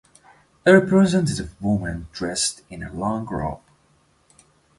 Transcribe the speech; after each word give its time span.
It 0.65 0.71
represented 0.71 1.39
a 1.39 1.63
woman 1.63 2.07
dressed 2.11 2.63
in 2.71 2.81
a 2.81 2.91
long 2.91 3.23
robe. 3.27 3.61